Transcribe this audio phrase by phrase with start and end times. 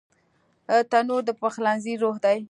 [0.89, 2.37] تنور د پخلنځي روح دی